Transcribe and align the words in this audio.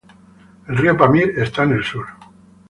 El 0.67 0.77
río 0.77 0.97
Pamir 0.97 1.31
está 1.37 1.61
en 1.61 1.73
el 1.73 1.83
sur. 1.83 2.07